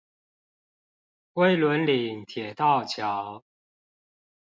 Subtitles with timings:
[0.03, 0.05] 龜崙
[1.85, 3.43] 嶺鐵道橋